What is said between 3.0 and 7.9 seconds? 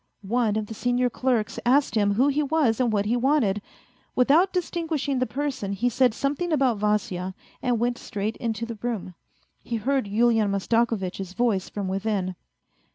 he wanted? Without distinguishing the person he said something about Vasya and